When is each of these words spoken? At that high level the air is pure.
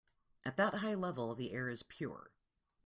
At 0.43 0.57
that 0.57 0.73
high 0.79 0.95
level 0.95 1.35
the 1.35 1.51
air 1.51 1.69
is 1.69 1.83
pure. 1.83 2.31